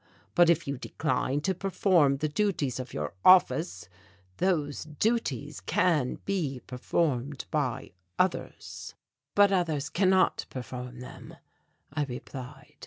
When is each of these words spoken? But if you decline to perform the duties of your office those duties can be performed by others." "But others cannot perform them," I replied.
But 0.33 0.49
if 0.49 0.67
you 0.67 0.79
decline 0.79 1.41
to 1.41 1.53
perform 1.53 2.17
the 2.17 2.27
duties 2.27 2.79
of 2.79 2.91
your 2.91 3.13
office 3.23 3.87
those 4.37 4.83
duties 4.85 5.59
can 5.61 6.17
be 6.25 6.59
performed 6.65 7.45
by 7.51 7.91
others." 8.17 8.95
"But 9.35 9.51
others 9.51 9.89
cannot 9.91 10.47
perform 10.49 11.01
them," 11.01 11.35
I 11.93 12.05
replied. 12.05 12.77